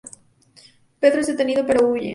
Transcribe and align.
Pedro 0.99 1.21
es 1.21 1.27
detenido, 1.27 1.63
pero 1.63 1.87
huye. 1.89 2.09